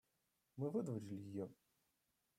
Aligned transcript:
Мы 0.55 0.71
выдворили 0.71 1.13
ее. 1.13 1.47